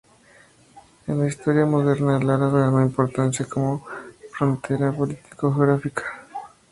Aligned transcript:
En 1.05 1.19
la 1.19 1.27
historia 1.27 1.67
moderna, 1.67 2.17
el 2.19 2.27
Aras 2.27 2.51
ganó 2.51 2.81
importancia 2.81 3.45
como 3.45 3.85
frontera 4.31 4.91
político-geográfica. 4.91 6.25